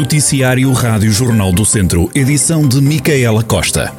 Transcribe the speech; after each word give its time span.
Noticiário 0.00 0.72
Rádio 0.72 1.12
Jornal 1.12 1.52
do 1.52 1.62
Centro, 1.62 2.10
edição 2.14 2.66
de 2.66 2.80
Micaela 2.80 3.44
Costa. 3.44 3.92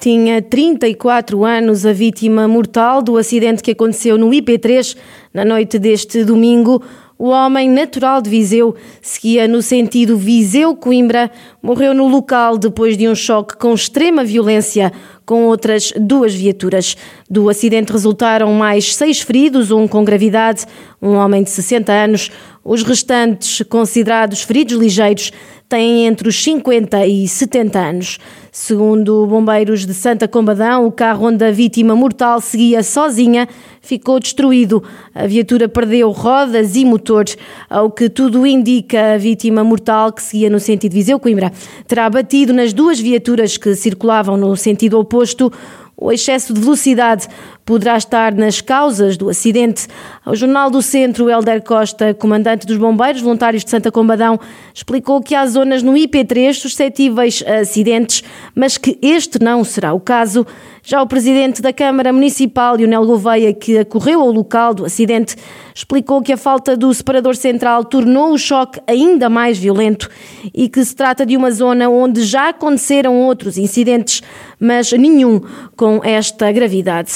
Tinha 0.00 0.42
34 0.42 1.44
anos 1.44 1.86
a 1.86 1.92
vítima 1.92 2.48
mortal 2.48 3.00
do 3.00 3.16
acidente 3.16 3.62
que 3.62 3.70
aconteceu 3.70 4.18
no 4.18 4.28
IP3 4.30 4.96
na 5.32 5.44
noite 5.44 5.78
deste 5.78 6.24
domingo. 6.24 6.82
O 7.16 7.28
homem 7.28 7.70
natural 7.70 8.20
de 8.20 8.28
Viseu 8.28 8.74
seguia 9.00 9.46
no 9.46 9.62
sentido 9.62 10.16
Viseu-Coimbra, 10.16 11.30
morreu 11.62 11.94
no 11.94 12.08
local 12.08 12.58
depois 12.58 12.98
de 12.98 13.08
um 13.08 13.14
choque 13.14 13.56
com 13.56 13.72
extrema 13.72 14.24
violência 14.24 14.92
com 15.24 15.44
outras 15.44 15.92
duas 15.96 16.34
viaturas. 16.34 16.96
Do 17.30 17.48
acidente 17.48 17.92
resultaram 17.92 18.52
mais 18.52 18.94
seis 18.94 19.20
feridos, 19.20 19.70
um 19.70 19.86
com 19.86 20.04
gravidade, 20.04 20.66
um 21.00 21.14
homem 21.14 21.42
de 21.42 21.50
60 21.50 21.92
anos. 21.92 22.30
Os 22.64 22.82
restantes, 22.82 23.62
considerados 23.68 24.42
feridos 24.42 24.76
ligeiros, 24.76 25.30
têm 25.68 26.06
entre 26.06 26.28
os 26.28 26.42
50 26.42 27.06
e 27.06 27.26
70 27.26 27.78
anos. 27.78 28.18
Segundo 28.52 29.26
bombeiros 29.26 29.84
de 29.84 29.92
Santa 29.92 30.28
Combadão, 30.28 30.86
o 30.86 30.92
carro 30.92 31.26
onde 31.26 31.44
a 31.44 31.50
vítima 31.50 31.96
mortal 31.96 32.40
seguia 32.40 32.82
sozinha 32.82 33.48
ficou 33.80 34.20
destruído. 34.20 34.82
A 35.14 35.26
viatura 35.26 35.68
perdeu 35.68 36.10
rodas 36.10 36.76
e 36.76 36.84
motores. 36.84 37.36
Ao 37.68 37.90
que 37.90 38.08
tudo 38.08 38.46
indica, 38.46 39.14
a 39.14 39.18
vítima 39.18 39.64
mortal, 39.64 40.12
que 40.12 40.22
seguia 40.22 40.48
no 40.48 40.60
sentido 40.60 40.92
Viseu-Coimbra, 40.92 41.52
terá 41.86 42.08
batido 42.08 42.52
nas 42.52 42.72
duas 42.72 43.00
viaturas 43.00 43.56
que 43.56 43.74
circulavam 43.74 44.36
no 44.36 44.56
sentido 44.56 44.98
oposto. 44.98 45.52
O 45.96 46.10
excesso 46.12 46.52
de 46.52 46.60
velocidade 46.60 47.28
poderá 47.64 47.96
estar 47.96 48.34
nas 48.34 48.60
causas 48.60 49.16
do 49.16 49.28
acidente. 49.28 49.86
Ao 50.24 50.34
Jornal 50.34 50.70
do 50.70 50.82
Centro, 50.82 51.30
Helder 51.30 51.62
Costa, 51.62 52.12
comandante 52.14 52.66
dos 52.66 52.76
Bombeiros 52.76 53.22
Voluntários 53.22 53.64
de 53.64 53.70
Santa 53.70 53.90
Combadão, 53.90 54.38
explicou 54.72 55.22
que 55.22 55.34
há 55.34 55.46
zonas 55.46 55.82
no 55.82 55.92
IP3 55.92 56.52
suscetíveis 56.54 57.42
a 57.46 57.60
acidentes, 57.60 58.22
mas 58.54 58.76
que 58.76 58.98
este 59.00 59.42
não 59.42 59.64
será 59.64 59.94
o 59.94 60.00
caso. 60.00 60.46
Já 60.86 61.00
o 61.00 61.06
presidente 61.06 61.62
da 61.62 61.72
Câmara 61.72 62.12
Municipal, 62.12 62.76
Lionel 62.76 63.06
Gouveia, 63.06 63.54
que 63.54 63.78
acorreu 63.78 64.20
ao 64.20 64.30
local 64.30 64.74
do 64.74 64.84
acidente, 64.84 65.34
explicou 65.74 66.20
que 66.20 66.32
a 66.32 66.36
falta 66.36 66.76
do 66.76 66.92
separador 66.92 67.34
central 67.36 67.84
tornou 67.84 68.32
o 68.34 68.38
choque 68.38 68.78
ainda 68.86 69.30
mais 69.30 69.56
violento 69.56 70.10
e 70.52 70.68
que 70.68 70.84
se 70.84 70.94
trata 70.94 71.24
de 71.24 71.38
uma 71.38 71.50
zona 71.50 71.88
onde 71.88 72.22
já 72.22 72.50
aconteceram 72.50 73.18
outros 73.22 73.56
incidentes, 73.56 74.22
mas 74.60 74.92
nenhum 74.92 75.40
com 75.74 76.02
esta 76.04 76.52
gravidade. 76.52 77.14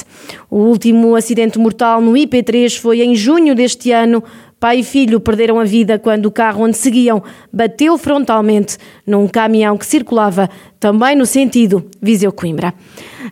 O 0.50 0.58
último 0.60 1.14
acidente 1.14 1.58
mortal 1.58 2.00
no 2.00 2.12
IP3 2.12 2.78
foi 2.78 3.02
em 3.02 3.14
junho 3.14 3.54
deste 3.54 3.92
ano. 3.92 4.24
Pai 4.58 4.80
e 4.80 4.82
filho 4.82 5.20
perderam 5.20 5.60
a 5.60 5.64
vida 5.64 5.98
quando 5.98 6.26
o 6.26 6.32
carro 6.32 6.64
onde 6.64 6.76
seguiam 6.76 7.22
bateu 7.52 7.96
frontalmente 7.96 8.76
num 9.06 9.28
caminhão 9.28 9.76
que 9.76 9.86
circulava 9.86 10.50
também 10.80 11.14
no 11.14 11.26
sentido 11.26 11.84
Viseu-Coimbra. 12.02 12.74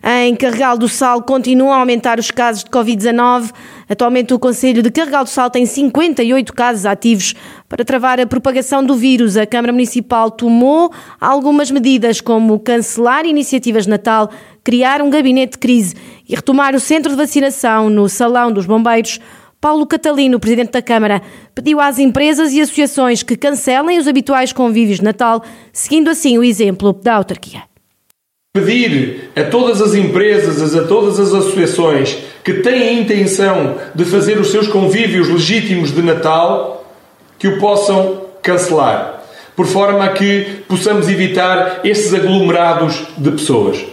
Em 0.03 0.35
Carregal 0.35 0.77
do 0.77 0.87
Sal 0.87 1.21
continuam 1.23 1.73
a 1.73 1.79
aumentar 1.79 2.19
os 2.19 2.31
casos 2.31 2.63
de 2.63 2.69
Covid-19. 2.69 3.51
Atualmente 3.89 4.33
o 4.33 4.39
Conselho 4.39 4.83
de 4.83 4.91
Carregal 4.91 5.23
do 5.23 5.29
Sal 5.29 5.49
tem 5.49 5.65
58 5.65 6.53
casos 6.53 6.85
ativos. 6.85 7.33
Para 7.69 7.85
travar 7.85 8.19
a 8.19 8.27
propagação 8.27 8.83
do 8.83 8.95
vírus, 8.95 9.37
a 9.37 9.45
Câmara 9.45 9.71
Municipal 9.71 10.29
tomou 10.29 10.91
algumas 11.19 11.71
medidas, 11.71 12.19
como 12.19 12.59
cancelar 12.59 13.25
iniciativas 13.25 13.85
de 13.85 13.89
Natal, 13.89 14.29
criar 14.63 15.01
um 15.01 15.09
gabinete 15.09 15.53
de 15.53 15.57
crise 15.59 15.95
e 16.27 16.35
retomar 16.35 16.75
o 16.75 16.79
centro 16.79 17.11
de 17.11 17.17
vacinação 17.17 17.89
no 17.89 18.09
Salão 18.09 18.51
dos 18.51 18.65
Bombeiros. 18.65 19.19
Paulo 19.59 19.87
Catalino, 19.87 20.39
presidente 20.39 20.71
da 20.71 20.81
Câmara, 20.81 21.21
pediu 21.55 21.79
às 21.79 21.97
empresas 21.97 22.53
e 22.53 22.61
associações 22.61 23.23
que 23.23 23.35
cancelem 23.35 23.97
os 23.97 24.07
habituais 24.07 24.53
convívios 24.53 24.99
de 24.99 25.03
Natal, 25.03 25.43
seguindo 25.73 26.09
assim 26.09 26.37
o 26.37 26.43
exemplo 26.43 26.93
da 26.93 27.15
autarquia. 27.15 27.66
Pedir 28.53 29.31
a 29.35 29.43
todas 29.43 29.81
as 29.81 29.93
empresas, 29.93 30.75
a 30.75 30.87
todas 30.87 31.19
as 31.19 31.33
associações 31.33 32.17
que 32.43 32.55
têm 32.55 32.89
a 32.89 32.93
intenção 32.93 33.75
de 33.93 34.05
fazer 34.05 34.39
os 34.39 34.49
seus 34.49 34.67
convívios 34.67 35.29
legítimos 35.29 35.91
de 35.91 36.01
Natal 36.01 36.85
que 37.37 37.47
o 37.47 37.59
possam 37.59 38.21
cancelar, 38.41 39.21
por 39.55 39.67
forma 39.67 40.05
a 40.05 40.09
que 40.09 40.63
possamos 40.67 41.07
evitar 41.09 41.81
estes 41.83 42.13
aglomerados 42.13 43.03
de 43.17 43.31
pessoas. 43.31 43.85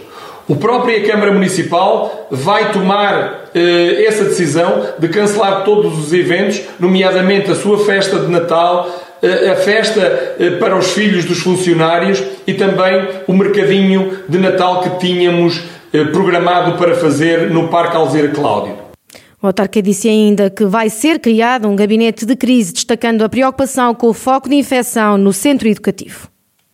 O 0.47 0.55
própria 0.55 1.03
Câmara 1.03 1.31
Municipal 1.31 2.27
vai 2.29 2.71
tomar 2.71 3.49
eh, 3.53 4.05
essa 4.07 4.25
decisão 4.25 4.85
de 4.99 5.07
cancelar 5.09 5.63
todos 5.63 5.97
os 5.97 6.13
eventos, 6.13 6.61
nomeadamente 6.79 7.49
a 7.49 7.55
sua 7.55 7.83
festa 7.83 8.19
de 8.19 8.27
Natal, 8.27 8.89
a 9.51 9.55
festa 9.55 10.35
eh, 10.39 10.51
para 10.51 10.77
os 10.77 10.91
filhos 10.91 11.25
dos 11.25 11.39
funcionários 11.39 12.23
e 12.45 12.53
também 12.53 13.07
o 13.27 13.33
mercadinho 13.33 14.19
de 14.27 14.37
Natal 14.37 14.81
que 14.81 15.07
tínhamos 15.07 15.63
eh, 15.93 16.03
programado 16.05 16.77
para 16.77 16.95
fazer 16.95 17.49
no 17.49 17.67
Parque 17.67 17.95
Alzeira 17.95 18.29
Cláudio. 18.29 18.75
O 19.41 19.47
autarca 19.47 19.81
disse 19.81 20.09
ainda 20.09 20.49
que 20.49 20.65
vai 20.65 20.89
ser 20.89 21.19
criado 21.19 21.67
um 21.67 21.75
gabinete 21.75 22.25
de 22.25 22.35
crise, 22.35 22.73
destacando 22.73 23.23
a 23.23 23.29
preocupação 23.29 23.93
com 23.93 24.07
o 24.07 24.13
foco 24.13 24.49
de 24.49 24.55
infecção 24.55 25.17
no 25.17 25.31
centro 25.31 25.67
educativo. 25.67 26.27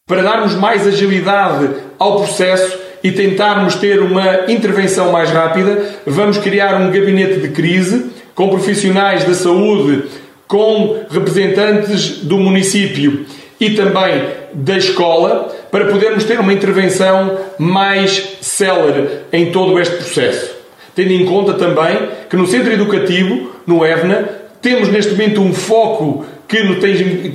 Para 0.07 0.21
darmos 0.21 0.55
mais 0.55 0.87
agilidade 0.87 1.69
ao 1.97 2.17
processo, 2.17 2.79
e 3.03 3.11
tentarmos 3.11 3.75
ter 3.75 3.99
uma 3.99 4.51
intervenção 4.51 5.11
mais 5.11 5.29
rápida, 5.29 5.95
vamos 6.05 6.37
criar 6.37 6.79
um 6.79 6.91
gabinete 6.91 7.39
de 7.39 7.49
crise 7.49 8.11
com 8.35 8.49
profissionais 8.49 9.23
da 9.23 9.33
saúde, 9.33 10.03
com 10.51 11.05
representantes 11.09 12.17
do 12.17 12.37
município 12.37 13.25
e 13.57 13.69
também 13.69 14.21
da 14.53 14.77
escola, 14.77 15.55
para 15.71 15.85
podermos 15.85 16.25
ter 16.25 16.37
uma 16.41 16.51
intervenção 16.51 17.37
mais 17.57 18.35
célere 18.41 19.07
em 19.31 19.49
todo 19.49 19.79
este 19.79 19.95
processo. 19.95 20.51
Tendo 20.93 21.13
em 21.13 21.25
conta 21.25 21.53
também 21.53 22.09
que 22.29 22.35
no 22.35 22.45
centro 22.45 22.73
educativo, 22.73 23.49
no 23.65 23.85
EVNA, 23.85 24.25
temos 24.61 24.89
neste 24.89 25.13
momento 25.13 25.39
um 25.39 25.53
foco 25.53 26.25
que 26.49 26.61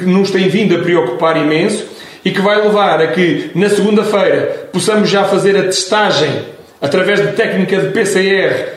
nos 0.05 0.31
tem 0.31 0.49
vindo 0.51 0.77
a 0.77 0.81
preocupar 0.81 1.39
imenso, 1.39 1.87
e 2.23 2.31
que 2.31 2.41
vai 2.43 2.61
levar 2.61 3.01
a 3.01 3.07
que 3.07 3.53
na 3.55 3.71
segunda-feira 3.71 4.69
possamos 4.73 5.09
já 5.09 5.25
fazer 5.25 5.57
a 5.57 5.63
testagem 5.63 6.43
através 6.83 7.23
de 7.23 7.33
técnica 7.33 7.79
de 7.79 7.93
PCR 7.93 8.73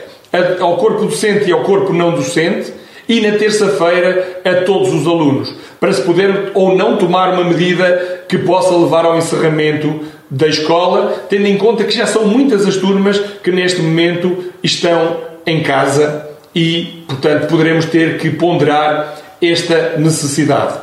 ao 0.60 0.78
corpo 0.78 1.04
docente 1.04 1.50
e 1.50 1.52
ao 1.52 1.62
corpo 1.62 1.92
não 1.92 2.12
docente 2.12 2.79
e 3.10 3.20
na 3.20 3.36
terça-feira 3.36 4.40
a 4.44 4.62
todos 4.62 4.94
os 4.94 5.04
alunos, 5.04 5.52
para 5.80 5.92
se 5.92 6.00
poder 6.02 6.52
ou 6.54 6.76
não 6.76 6.96
tomar 6.96 7.34
uma 7.34 7.42
medida 7.42 8.22
que 8.28 8.38
possa 8.38 8.72
levar 8.76 9.04
ao 9.04 9.18
encerramento 9.18 10.02
da 10.30 10.46
escola, 10.46 11.24
tendo 11.28 11.46
em 11.46 11.58
conta 11.58 11.82
que 11.82 11.90
já 11.90 12.06
são 12.06 12.24
muitas 12.24 12.64
as 12.64 12.76
turmas 12.76 13.18
que 13.18 13.50
neste 13.50 13.82
momento 13.82 14.44
estão 14.62 15.16
em 15.44 15.60
casa 15.60 16.24
e, 16.54 17.02
portanto, 17.08 17.48
poderemos 17.48 17.86
ter 17.86 18.16
que 18.16 18.30
ponderar 18.30 19.18
esta 19.42 19.96
necessidade. 19.98 20.78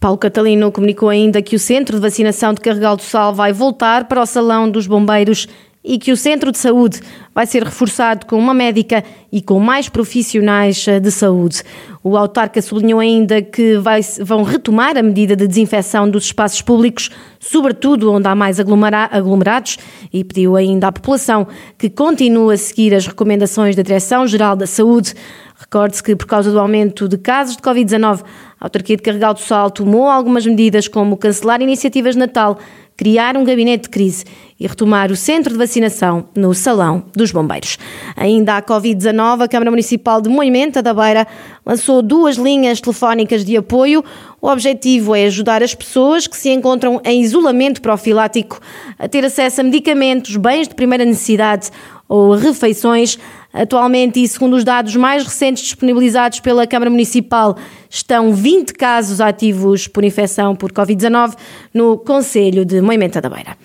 Paulo 0.00 0.18
Catalino 0.18 0.72
comunicou 0.72 1.08
ainda 1.08 1.40
que 1.40 1.54
o 1.54 1.60
centro 1.60 1.94
de 1.94 2.02
vacinação 2.02 2.52
de 2.52 2.60
Carregal 2.60 2.96
do 2.96 3.02
Sal 3.02 3.32
vai 3.32 3.52
voltar 3.52 4.08
para 4.08 4.20
o 4.20 4.26
Salão 4.26 4.68
dos 4.68 4.88
Bombeiros 4.88 5.46
e 5.82 5.98
que 5.98 6.12
o 6.12 6.16
centro 6.16 6.52
de 6.52 6.58
saúde 6.58 7.00
vai 7.34 7.46
ser 7.46 7.64
reforçado 7.64 8.26
com 8.26 8.36
uma 8.36 8.52
médica 8.52 9.02
e 9.32 9.40
com 9.40 9.58
mais 9.58 9.88
profissionais 9.88 10.86
eh, 10.86 11.00
de 11.00 11.10
saúde. 11.10 11.62
O 12.02 12.16
autarca 12.16 12.60
sublinhou 12.60 13.00
ainda 13.00 13.40
que 13.40 13.78
vai, 13.78 14.00
vão 14.22 14.42
retomar 14.42 14.96
a 14.96 15.02
medida 15.02 15.34
de 15.34 15.46
desinfecção 15.46 16.08
dos 16.08 16.24
espaços 16.24 16.60
públicos, 16.60 17.10
sobretudo 17.38 18.12
onde 18.12 18.26
há 18.26 18.34
mais 18.34 18.58
aglomerados, 18.58 19.78
e 20.12 20.24
pediu 20.24 20.56
ainda 20.56 20.88
à 20.88 20.92
população 20.92 21.46
que 21.78 21.88
continue 21.88 22.54
a 22.54 22.56
seguir 22.58 22.94
as 22.94 23.06
recomendações 23.06 23.76
da 23.76 23.82
Direção-Geral 23.82 24.56
da 24.56 24.66
Saúde. 24.66 25.14
Recorde-se 25.58 26.02
que, 26.02 26.16
por 26.16 26.26
causa 26.26 26.50
do 26.50 26.58
aumento 26.58 27.06
de 27.06 27.18
casos 27.18 27.56
de 27.56 27.62
Covid-19, 27.62 28.22
a 28.58 28.64
autarquia 28.64 28.96
de 28.96 29.02
Carregal 29.02 29.34
do 29.34 29.40
Sal 29.40 29.70
tomou 29.70 30.08
algumas 30.08 30.46
medidas, 30.46 30.88
como 30.88 31.18
cancelar 31.18 31.60
iniciativas 31.60 32.14
de 32.14 32.20
Natal, 32.20 32.58
criar 33.00 33.34
um 33.34 33.44
gabinete 33.44 33.84
de 33.84 33.88
crise 33.88 34.26
e 34.60 34.66
retomar 34.66 35.10
o 35.10 35.16
centro 35.16 35.50
de 35.54 35.58
vacinação 35.58 36.28
no 36.36 36.52
Salão 36.52 37.02
dos 37.16 37.32
Bombeiros. 37.32 37.78
Ainda 38.14 38.58
à 38.58 38.62
Covid-19, 38.62 39.40
a 39.40 39.48
Câmara 39.48 39.70
Municipal 39.70 40.20
de 40.20 40.28
Moimenta 40.28 40.82
da 40.82 40.92
Beira 40.92 41.26
lançou 41.64 42.02
duas 42.02 42.36
linhas 42.36 42.78
telefónicas 42.78 43.42
de 43.42 43.56
apoio. 43.56 44.04
O 44.38 44.48
objetivo 44.48 45.14
é 45.14 45.24
ajudar 45.24 45.62
as 45.62 45.74
pessoas 45.74 46.26
que 46.26 46.36
se 46.36 46.50
encontram 46.50 47.00
em 47.02 47.22
isolamento 47.22 47.80
profilático 47.80 48.60
a 48.98 49.08
ter 49.08 49.24
acesso 49.24 49.62
a 49.62 49.64
medicamentos, 49.64 50.36
bens 50.36 50.68
de 50.68 50.74
primeira 50.74 51.06
necessidade 51.06 51.70
ou 52.10 52.34
refeições. 52.34 53.16
Atualmente, 53.52 54.22
e 54.22 54.28
segundo 54.28 54.56
os 54.56 54.64
dados 54.64 54.94
mais 54.96 55.24
recentes 55.24 55.62
disponibilizados 55.62 56.40
pela 56.40 56.66
Câmara 56.66 56.90
Municipal, 56.90 57.56
estão 57.88 58.32
20 58.32 58.74
casos 58.74 59.20
ativos 59.20 59.86
por 59.86 60.04
infecção 60.04 60.54
por 60.56 60.72
Covid-19 60.72 61.36
no 61.72 61.96
Conselho 61.98 62.64
de 62.64 62.80
Moimenta 62.80 63.20
da 63.20 63.30
Beira. 63.30 63.56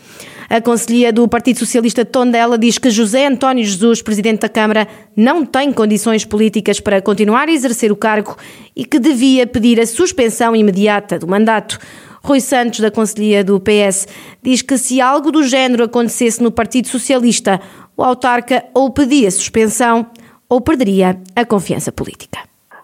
A 0.48 0.62
Conselhia 0.62 1.12
do 1.12 1.28
Partido 1.28 1.58
Socialista 1.58 2.06
de 2.06 2.12
Tondela 2.12 2.56
diz 2.56 2.78
que 2.78 2.92
José 2.92 3.26
António 3.26 3.66
Jesus, 3.66 4.04
Presidente 4.04 4.42
da 4.42 4.50
Câmara, 4.50 4.88
não 5.16 5.44
tem 5.44 5.74
condições 5.74 6.24
políticas 6.24 6.80
para 6.80 7.02
continuar 7.02 7.50
a 7.50 7.52
exercer 7.52 7.92
o 7.92 7.96
cargo 7.96 8.38
e 8.76 8.86
que 8.86 9.00
devia 9.00 9.48
pedir 9.48 9.80
a 9.80 9.88
suspensão 9.88 10.56
imediata 10.56 11.18
do 11.18 11.28
mandato. 11.28 11.80
Rui 12.26 12.42
Santos, 12.42 12.80
da 12.80 12.90
Conselhia 12.90 13.44
do 13.44 13.60
PS, 13.60 14.08
diz 14.42 14.64
que 14.64 14.80
se 14.80 15.00
algo 15.00 15.32
do 15.32 15.44
género 15.44 15.84
acontecesse 15.84 16.42
no 16.42 16.52
Partido 16.52 16.88
Socialista, 16.88 17.62
o 17.98 18.04
autarca 18.04 18.64
ou 18.74 18.92
pedia 18.94 19.30
suspensão 19.32 20.08
ou 20.50 20.62
perderia 20.62 21.18
a 21.36 21.46
confiança 21.46 21.92
política. 21.92 22.40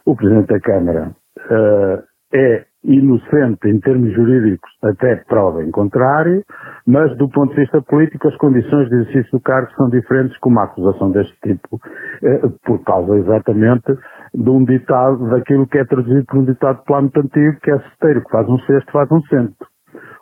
O 0.06 0.16
Presidente 0.16 0.48
da 0.48 0.60
Câmara 0.60 1.12
uh, 1.38 2.04
é 2.34 2.66
inocente 2.84 3.68
em 3.68 3.80
termos 3.80 4.12
jurídicos 4.14 4.70
até 4.84 5.18
prova 5.28 5.64
em 5.64 5.70
contrário, 5.70 6.44
mas 6.88 7.16
do 7.18 7.30
ponto 7.30 7.54
de 7.54 7.62
vista 7.62 7.82
político 7.82 8.28
as 8.28 8.36
condições 8.38 8.90
de 8.90 8.96
exercício 8.96 9.32
do 9.34 9.40
cargo 9.40 9.72
são 9.76 9.90
diferentes 9.90 10.36
com 10.40 10.50
uma 10.50 10.64
acusação 10.64 11.12
deste 11.12 11.36
tipo, 11.44 11.80
eh, 12.24 12.42
por 12.66 12.84
causa 12.84 13.16
exatamente 13.18 13.96
de 14.34 14.50
um 14.50 14.64
ditado, 14.66 15.30
daquilo 15.30 15.68
que 15.68 15.78
é 15.78 15.86
traduzido 15.86 16.26
por 16.26 16.40
um 16.40 16.46
ditado 16.46 16.84
plano 16.86 17.12
antigo, 17.16 17.60
que 17.62 17.70
é 17.70 17.80
cesteiro, 17.80 18.24
que 18.24 18.32
faz 18.32 18.50
um 18.50 18.58
cesto, 18.60 18.92
faz 18.92 19.12
um 19.12 19.22
centro. 19.24 19.68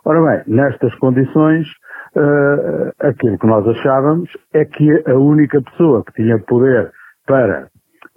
Ora 0.04 0.22
bem, 0.22 0.54
nestas 0.54 0.94
condições, 0.96 1.66
uh, 2.16 2.92
aquilo 3.00 3.38
que 3.38 3.46
nós 3.46 3.66
achávamos 3.66 4.30
é 4.54 4.64
que 4.64 5.02
a 5.08 5.14
única 5.14 5.60
pessoa 5.62 6.04
que 6.04 6.22
tinha 6.22 6.38
poder 6.40 6.90
para 7.26 7.68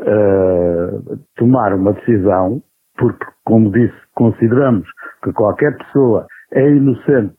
uh, 0.01 1.19
tomar 1.35 1.73
uma 1.73 1.93
decisão, 1.93 2.61
porque, 2.97 3.25
como 3.45 3.71
disse, 3.71 3.95
consideramos 4.15 4.87
que 5.23 5.31
qualquer 5.33 5.77
pessoa 5.77 6.27
é 6.53 6.67
inocente 6.67 7.37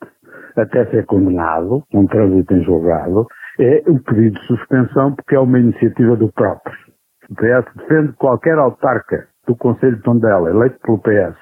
até 0.57 0.87
ser 0.87 1.05
condenado, 1.07 1.83
um 1.93 2.07
trânsito 2.07 2.55
em 2.55 2.63
julgado, 2.65 3.27
é 3.59 3.83
o 3.87 3.99
pedido 4.01 4.39
de 4.39 4.47
suspensão 4.47 5.15
porque 5.15 5.35
é 5.35 5.41
uma 5.41 5.59
iniciativa 5.59 6.17
do 6.17 6.33
próprio. 6.33 6.75
O 7.31 7.35
PS 7.35 7.65
defende 7.77 8.13
qualquer 8.15 8.59
autarca 8.59 9.29
do 9.47 9.57
Conselho 9.57 9.97
de 9.97 10.03
Tondela, 10.03 10.51
eleito 10.51 10.79
pelo 10.81 10.99
PS, 10.99 11.37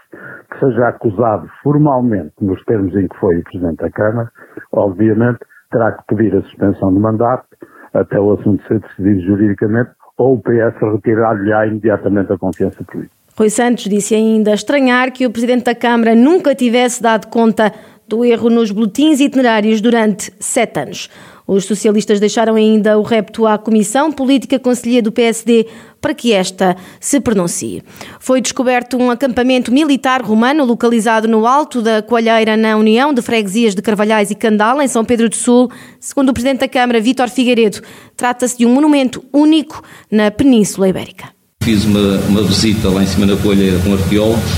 que 0.51 0.59
seja 0.59 0.89
acusado 0.89 1.49
formalmente, 1.63 2.33
nos 2.41 2.63
termos 2.65 2.95
em 2.97 3.07
que 3.09 3.17
foi 3.19 3.39
o 3.39 3.45
Presidente 3.45 3.77
da 3.77 3.91
Câmara, 3.91 4.31
obviamente 4.73 5.41
terá 5.71 5.93
que 5.93 6.15
pedir 6.15 6.37
a 6.37 6.43
suspensão 6.43 6.93
do 6.93 7.01
mandato 7.01 7.47
até 7.95 8.19
o 8.19 8.33
assunto 8.33 8.63
ser 8.67 8.81
decidido 8.81 9.21
juridicamente 9.23 9.91
ou 10.19 10.35
o 10.35 10.43
PS 10.43 10.79
retirar-lhe 10.81 11.51
imediatamente 11.69 12.33
a 12.33 12.39
confiança 12.39 12.83
política. 12.85 13.15
Rui 13.37 13.49
Santos 13.49 13.85
disse 13.85 14.15
ainda 14.15 14.53
estranhar 14.53 15.11
que 15.11 15.25
o 15.25 15.31
Presidente 15.31 15.65
da 15.65 15.75
Câmara 15.75 16.15
nunca 16.15 16.55
tivesse 16.55 17.03
dado 17.03 17.29
conta 17.29 17.73
do 18.07 18.25
erro 18.25 18.51
nos 18.51 18.71
boletins 18.71 19.21
itinerários 19.21 19.81
durante 19.81 20.31
sete 20.39 20.81
anos. 20.81 21.09
Os 21.53 21.67
socialistas 21.67 22.19
deixaram 22.19 22.55
ainda 22.55 22.99
o 22.99 23.03
repto 23.03 23.47
à 23.47 23.59
Comissão 23.59 24.11
Política 24.11 24.59
Conselhia 24.59 25.03
do 25.03 25.13
PSD 25.13 25.67
para 26.01 26.15
que 26.15 26.33
esta 26.33 26.75
se 26.99 27.21
pronuncie. 27.21 27.83
Foi 28.19 28.41
descoberto 28.41 28.97
um 28.97 29.11
acampamento 29.11 29.71
militar 29.71 30.23
romano 30.23 30.65
localizado 30.65 31.29
no 31.29 31.47
alto 31.47 31.83
da 31.83 32.01
Coalheira, 32.01 32.57
na 32.57 32.75
União 32.77 33.13
de 33.13 33.21
Freguesias 33.21 33.75
de 33.75 33.83
Carvalhais 33.83 34.31
e 34.31 34.35
Candal, 34.35 34.81
em 34.81 34.89
São 34.89 35.05
Pedro 35.05 35.29
do 35.29 35.37
Sul. 35.37 35.71
Segundo 36.01 36.31
o 36.31 36.33
Presidente 36.33 36.61
da 36.61 36.69
Câmara, 36.69 37.01
Vítor 37.01 37.29
Figueiredo, 37.29 37.83
trata-se 38.17 38.57
de 38.57 38.65
um 38.65 38.73
monumento 38.73 39.23
único 39.31 39.83
na 40.11 40.31
Península 40.31 40.89
Ibérica. 40.89 41.29
Fiz 41.63 41.85
uma, 41.85 42.19
uma 42.29 42.43
visita 42.43 42.89
lá 42.89 43.03
em 43.03 43.07
cima 43.07 43.27
da 43.27 43.37
Coalheira 43.37 43.79
com 43.81 43.93
arqueólogos 43.93 44.51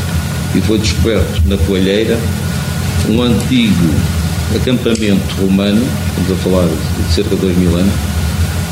e 0.54 0.60
foi 0.60 0.78
descoberto 0.78 1.42
na 1.46 1.58
Coalheira 1.58 2.16
um 3.10 3.20
antigo 3.20 4.23
acampamento 4.56 5.34
romano, 5.40 5.82
estamos 6.08 6.32
a 6.32 6.42
falar 6.42 6.68
de 6.68 7.14
cerca 7.14 7.34
de 7.34 7.40
dois 7.40 7.56
mil 7.56 7.76
anos, 7.76 7.92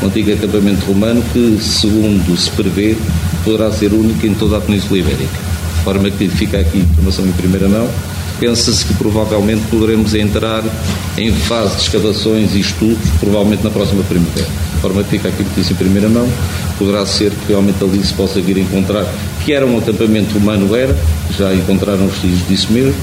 um 0.01 0.07
antigo 0.07 0.33
acampamento 0.33 0.85
romano 0.85 1.23
que, 1.31 1.57
segundo 1.61 2.37
se 2.37 2.49
prevê, 2.51 2.97
poderá 3.43 3.71
ser 3.71 3.93
único 3.93 4.25
em 4.25 4.33
toda 4.33 4.57
a 4.57 4.61
Península 4.61 4.99
Ibérica. 4.99 5.39
De 5.77 5.83
forma 5.83 6.09
que 6.09 6.27
fica 6.29 6.59
aqui 6.59 6.79
informação 6.79 7.25
em 7.25 7.31
primeira 7.33 7.67
mão. 7.67 7.89
Pensa-se 8.39 8.83
que 8.85 8.93
provavelmente 8.95 9.61
poderemos 9.69 10.13
entrar 10.15 10.63
em 11.17 11.31
fase 11.31 11.75
de 11.75 11.81
escavações 11.83 12.55
e 12.55 12.59
estudos, 12.59 13.09
provavelmente 13.19 13.63
na 13.63 13.69
próxima 13.69 14.03
primavera. 14.03 14.47
De 14.75 14.81
forma 14.81 15.03
que 15.03 15.09
fica 15.11 15.29
aqui 15.29 15.43
notícia 15.43 15.73
em 15.73 15.77
primeira 15.77 16.09
mão. 16.09 16.27
Poderá 16.77 17.05
ser 17.05 17.31
que 17.31 17.49
realmente 17.49 17.81
ali 17.83 18.03
se 18.03 18.13
possa 18.13 18.41
vir 18.41 18.57
encontrar, 18.57 19.05
que 19.45 19.53
era 19.53 19.65
um 19.65 19.77
acampamento 19.77 20.33
romano, 20.33 20.75
era, 20.75 20.97
já 21.37 21.53
encontraram 21.53 22.07
vestígios 22.07 22.47
disso 22.47 22.73
mesmo, 22.73 22.95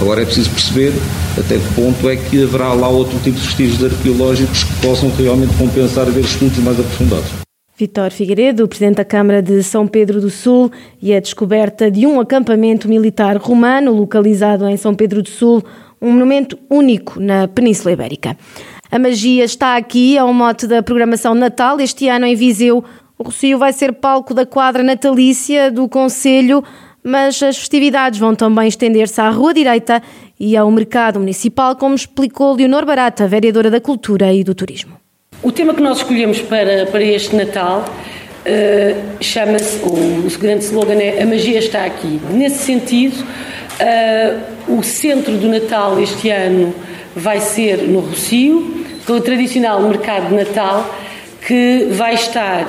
Agora 0.00 0.22
é 0.22 0.24
preciso 0.24 0.50
perceber 0.50 0.92
até 1.38 1.58
que 1.58 1.74
ponto 1.74 2.08
é 2.08 2.16
que 2.16 2.42
haverá 2.42 2.72
lá 2.72 2.88
outro 2.88 3.18
tipo 3.20 3.38
de 3.38 3.46
vestígios 3.46 3.92
arqueológicos 3.92 4.64
que 4.64 4.86
possam 4.86 5.08
realmente 5.10 5.56
compensar 5.56 6.06
ver 6.06 6.24
estudos 6.24 6.58
mais 6.58 6.78
aprofundados. 6.78 7.30
Vitor 7.76 8.10
Figueiredo, 8.10 8.68
Presidente 8.68 8.96
da 8.96 9.04
Câmara 9.04 9.42
de 9.42 9.62
São 9.62 9.86
Pedro 9.86 10.20
do 10.20 10.30
Sul, 10.30 10.70
e 11.02 11.12
a 11.12 11.20
descoberta 11.20 11.90
de 11.90 12.06
um 12.06 12.20
acampamento 12.20 12.88
militar 12.88 13.36
romano 13.36 13.92
localizado 13.92 14.68
em 14.68 14.76
São 14.76 14.94
Pedro 14.94 15.22
do 15.22 15.28
Sul, 15.28 15.62
um 16.00 16.12
monumento 16.12 16.56
único 16.70 17.18
na 17.18 17.48
Península 17.48 17.92
Ibérica. 17.92 18.36
A 18.92 18.98
magia 18.98 19.44
está 19.44 19.76
aqui, 19.76 20.16
ao 20.16 20.32
mote 20.32 20.68
da 20.68 20.82
programação 20.82 21.34
Natal. 21.34 21.80
Este 21.80 22.08
ano 22.08 22.26
em 22.26 22.36
Viseu, 22.36 22.84
o 23.18 23.24
Rocio 23.24 23.58
vai 23.58 23.72
ser 23.72 23.92
palco 23.94 24.32
da 24.32 24.46
quadra 24.46 24.82
natalícia 24.82 25.70
do 25.70 25.88
Conselho 25.88 26.62
mas 27.04 27.42
as 27.42 27.58
festividades 27.58 28.18
vão 28.18 28.34
também 28.34 28.66
estender-se 28.66 29.20
à 29.20 29.28
Rua 29.28 29.52
Direita 29.52 30.02
e 30.40 30.56
ao 30.56 30.70
Mercado 30.70 31.20
Municipal, 31.20 31.76
como 31.76 31.94
explicou 31.94 32.54
Leonor 32.54 32.86
Barata, 32.86 33.28
vereadora 33.28 33.70
da 33.70 33.80
Cultura 33.80 34.32
e 34.32 34.42
do 34.42 34.54
Turismo. 34.54 34.96
O 35.42 35.52
tema 35.52 35.74
que 35.74 35.82
nós 35.82 35.98
escolhemos 35.98 36.40
para, 36.40 36.86
para 36.86 37.02
este 37.02 37.36
Natal 37.36 37.84
uh, 37.84 39.22
chama-se, 39.22 39.84
o, 39.84 40.26
o 40.26 40.38
grande 40.38 40.64
slogan 40.64 40.94
é 40.94 41.22
A 41.22 41.26
Magia 41.26 41.58
está 41.58 41.84
aqui. 41.84 42.18
Nesse 42.30 42.60
sentido, 42.60 43.16
uh, 43.20 44.78
o 44.78 44.82
centro 44.82 45.36
do 45.36 45.48
Natal 45.48 46.00
este 46.00 46.30
ano 46.30 46.74
vai 47.14 47.40
ser 47.40 47.82
no 47.82 48.00
Rocio, 48.00 48.86
com 49.06 49.12
o 49.12 49.20
tradicional 49.20 49.82
mercado 49.82 50.30
de 50.30 50.36
Natal, 50.36 50.88
que 51.46 51.88
vai 51.90 52.14
estar 52.14 52.66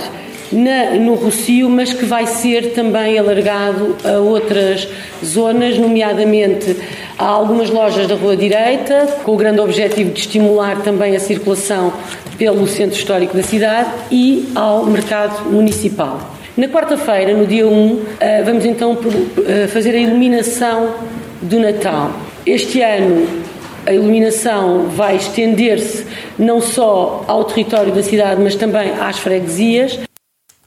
na, 0.52 0.92
no 0.96 1.16
Rocio, 1.16 1.70
mas 1.70 1.94
que 1.94 2.06
vai 2.06 2.26
ser 2.28 2.74
também 2.74 3.18
alargado 3.18 3.96
a 4.04 4.20
outras 4.20 4.88
zonas, 5.24 5.78
nomeadamente 5.78 6.76
a 7.18 7.26
algumas 7.26 7.70
lojas 7.70 8.08
da 8.08 8.16
Rua 8.16 8.36
Direita, 8.36 9.08
com 9.24 9.34
o 9.34 9.38
grande 9.38 9.60
objetivo 9.60 10.12
de 10.12 10.20
estimular 10.20 10.82
também 10.82 11.16
a 11.16 11.20
circulação 11.20 11.94
pelo 12.38 12.68
centro 12.68 12.98
histórico 12.98 13.36
da 13.36 13.44
cidade 13.44 13.90
e 14.12 14.50
ao 14.56 14.86
mercado 14.86 15.50
municipal. 15.50 16.36
Na 16.58 16.68
quarta-feira, 16.68 17.34
no 17.34 17.46
dia 17.46 17.68
1, 17.68 18.02
eh, 18.20 18.44
vamos 18.44 18.66
então 18.66 18.98
eh, 19.46 19.68
fazer 19.68 19.94
a 19.94 19.98
iluminação 19.98 20.96
do 21.42 21.60
Natal. 21.60 22.12
Este 22.46 22.82
ano 22.82 23.28
a 23.86 23.94
iluminação 23.94 24.88
vai 24.88 25.16
estender-se 25.16 26.06
não 26.40 26.60
só 26.60 27.24
ao 27.28 27.44
território 27.44 27.94
da 27.94 28.02
cidade, 28.02 28.42
mas 28.42 28.56
também 28.56 28.92
às 29.00 29.20
freguesias. 29.20 30.00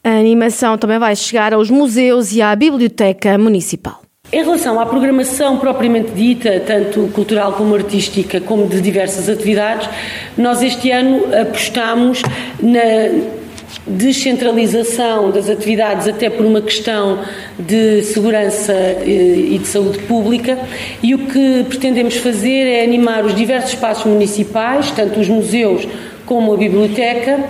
A 0.09 0.19
animação 0.19 0.79
também 0.79 0.99
vai 0.99 1.15
chegar 1.15 1.53
aos 1.53 1.69
museus 1.69 2.33
e 2.33 2.41
à 2.41 2.57
Biblioteca 2.57 3.37
Municipal. 3.37 4.01
Em 4.33 4.43
relação 4.43 4.81
à 4.81 4.87
programação 4.87 5.59
propriamente 5.59 6.13
dita, 6.13 6.61
tanto 6.61 7.11
cultural 7.13 7.53
como 7.53 7.75
artística, 7.75 8.41
como 8.41 8.67
de 8.67 8.81
diversas 8.81 9.29
atividades, 9.29 9.87
nós 10.35 10.63
este 10.63 10.91
ano 10.91 11.27
apostamos 11.39 12.23
na 12.59 12.81
descentralização 13.87 15.31
das 15.31 15.51
atividades, 15.51 16.09
até 16.09 16.31
por 16.31 16.47
uma 16.47 16.63
questão 16.63 17.19
de 17.59 18.03
segurança 18.03 18.73
eh, 18.73 19.49
e 19.51 19.59
de 19.59 19.67
saúde 19.67 19.99
pública, 19.99 20.59
e 21.03 21.15
o 21.15 21.19
que 21.19 21.67
pretendemos 21.69 22.17
fazer 22.17 22.67
é 22.67 22.83
animar 22.83 23.27
os 23.27 23.35
diversos 23.35 23.75
espaços 23.75 24.07
municipais, 24.07 24.91
tanto 24.91 25.21
os 25.21 25.29
museus 25.29 25.87
como 26.29 26.53
a 26.53 26.57
biblioteca, 26.59 27.41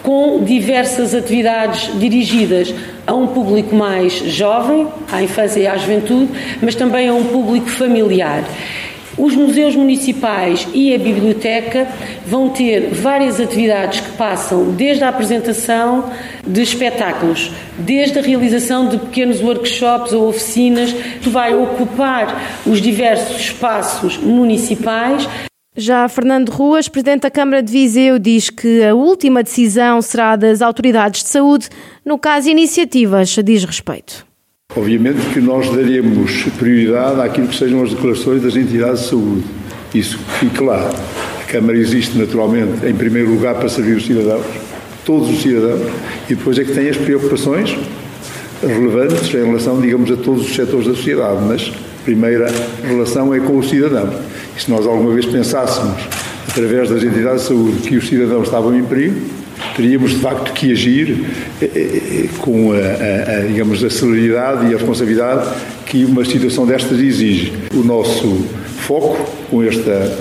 com 0.00 0.42
diversas 0.44 1.12
atividades 1.12 1.90
dirigidas 1.98 2.72
a 3.04 3.12
um 3.12 3.26
público 3.26 3.74
mais 3.74 4.12
jovem, 4.12 4.86
à 5.10 5.20
infância 5.20 5.58
e 5.60 5.66
à 5.66 5.76
juventude, 5.76 6.30
mas 6.62 6.76
também 6.76 7.08
a 7.08 7.14
um 7.14 7.24
público 7.24 7.68
familiar. 7.68 8.44
Os 9.18 9.34
museus 9.34 9.74
municipais 9.74 10.68
e 10.72 10.94
a 10.94 10.98
biblioteca 10.98 11.88
vão 12.24 12.50
ter 12.50 12.90
várias 12.92 13.40
atividades 13.40 13.98
que 13.98 14.12
passam 14.12 14.70
desde 14.70 15.02
a 15.02 15.08
apresentação 15.08 16.04
de 16.46 16.62
espetáculos, 16.62 17.50
desde 17.76 18.20
a 18.20 18.22
realização 18.22 18.88
de 18.88 18.98
pequenos 18.98 19.42
workshops 19.42 20.12
ou 20.12 20.28
oficinas, 20.28 20.92
que 20.92 21.28
vai 21.28 21.52
ocupar 21.52 22.60
os 22.64 22.80
diversos 22.80 23.40
espaços 23.40 24.16
municipais 24.18 25.28
já 25.78 26.08
Fernando 26.08 26.50
Ruas, 26.50 26.88
Presidente 26.88 27.22
da 27.22 27.30
Câmara 27.30 27.62
de 27.62 27.72
Viseu, 27.72 28.18
diz 28.18 28.50
que 28.50 28.82
a 28.82 28.94
última 28.94 29.42
decisão 29.42 30.02
será 30.02 30.34
das 30.34 30.60
autoridades 30.60 31.22
de 31.22 31.28
saúde 31.28 31.68
no 32.04 32.18
caso 32.18 32.50
iniciativas 32.50 33.36
diz 33.44 33.64
respeito. 33.64 34.26
Obviamente 34.76 35.20
que 35.32 35.40
nós 35.40 35.70
daremos 35.70 36.42
prioridade 36.58 37.20
àquilo 37.20 37.48
que 37.48 37.56
sejam 37.56 37.82
as 37.82 37.90
declarações 37.90 38.42
das 38.42 38.56
entidades 38.56 39.02
de 39.02 39.08
saúde. 39.08 39.44
Isso 39.94 40.18
fique 40.40 40.56
claro. 40.56 40.94
Câmara 41.48 41.78
existe 41.78 42.18
naturalmente, 42.18 42.84
em 42.84 42.94
primeiro 42.94 43.30
lugar, 43.30 43.54
para 43.54 43.68
servir 43.68 43.96
os 43.96 44.04
cidadãos, 44.04 44.44
todos 45.06 45.30
os 45.30 45.40
cidadãos, 45.40 45.80
e 46.28 46.34
depois 46.34 46.58
é 46.58 46.64
que 46.64 46.72
tem 46.72 46.88
as 46.88 46.96
preocupações 46.96 47.74
relevantes 48.60 49.32
em 49.32 49.44
relação, 49.46 49.80
digamos, 49.80 50.10
a 50.10 50.16
todos 50.16 50.46
os 50.46 50.54
setores 50.54 50.86
da 50.86 50.94
sociedade, 50.94 51.42
mas 51.46 51.72
a 51.72 52.04
primeira 52.04 52.52
relação 52.82 53.32
é 53.32 53.40
com 53.40 53.56
o 53.56 53.62
cidadão. 53.62 54.12
E 54.58 54.62
se 54.62 54.68
nós 54.72 54.84
alguma 54.88 55.12
vez 55.12 55.24
pensássemos, 55.24 56.02
através 56.48 56.90
das 56.90 57.04
entidades 57.04 57.42
de 57.42 57.48
saúde, 57.48 57.76
que 57.88 57.96
os 57.96 58.08
cidadãos 58.08 58.48
estavam 58.48 58.76
em 58.76 58.82
perigo, 58.82 59.14
teríamos 59.76 60.10
de 60.10 60.16
facto 60.16 60.52
que 60.52 60.72
agir 60.72 61.26
eh, 61.62 61.64
eh, 61.64 62.24
eh, 62.24 62.28
com 62.40 62.72
a, 62.72 62.76
a, 62.76 63.38
a, 63.38 63.40
digamos, 63.42 63.84
a 63.84 63.88
celeridade 63.88 64.64
e 64.64 64.74
a 64.74 64.76
responsabilidade 64.76 65.48
que 65.86 66.04
uma 66.04 66.24
situação 66.24 66.66
destas 66.66 66.98
exige. 66.98 67.52
O 67.72 67.84
nosso 67.84 68.44
foco 68.78 69.30
com 69.48 69.62
esta, 69.62 70.12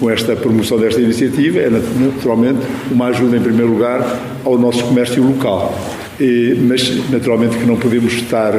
com 0.00 0.10
esta 0.10 0.34
promoção 0.34 0.76
desta 0.76 1.00
iniciativa 1.00 1.60
é 1.60 1.70
naturalmente 1.70 2.58
uma 2.90 3.06
ajuda 3.06 3.36
em 3.36 3.40
primeiro 3.40 3.70
lugar 3.70 4.04
ao 4.44 4.58
nosso 4.58 4.82
comércio 4.82 5.22
local. 5.22 5.78
Mas 6.66 7.10
naturalmente 7.10 7.56
que 7.58 7.64
não 7.64 7.76
podemos 7.76 8.12
estar 8.12 8.52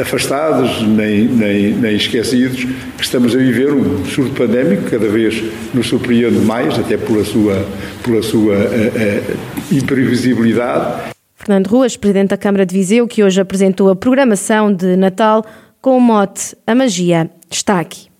afastados 0.00 0.82
nem, 0.82 1.24
nem, 1.24 1.72
nem 1.72 1.96
esquecidos 1.96 2.64
que 2.96 3.02
estamos 3.02 3.34
a 3.34 3.38
viver 3.38 3.72
um 3.72 4.04
surto 4.04 4.32
pandémico 4.34 4.90
cada 4.90 5.08
vez 5.08 5.42
nos 5.72 5.86
surpreende 5.86 6.38
mais, 6.38 6.78
até 6.78 6.96
pela 6.96 7.24
sua, 7.24 7.66
pela 8.02 8.22
sua 8.22 8.54
uh, 8.54 8.58
uh, 8.58 9.76
imprevisibilidade. 9.76 11.12
Fernando 11.34 11.66
Ruas, 11.66 11.96
Presidente 11.96 12.30
da 12.30 12.36
Câmara 12.36 12.64
de 12.64 12.74
Viseu, 12.74 13.06
que 13.06 13.22
hoje 13.22 13.40
apresentou 13.40 13.90
a 13.90 13.96
programação 13.96 14.72
de 14.72 14.96
Natal 14.96 15.44
com 15.80 15.98
o 15.98 16.00
mote 16.00 16.56
A 16.66 16.74
Magia 16.74 17.30
está 17.50 17.80
aqui. 17.80 18.13